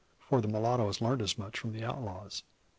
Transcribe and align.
For 0.17 0.41
the 0.41 0.47
mulatto 0.47 0.87
has 0.87 0.99
learnt 0.99 1.21
as 1.21 1.37
much 1.37 1.59
from 1.59 1.73
the 1.73 1.83
outlaws. 1.83 2.41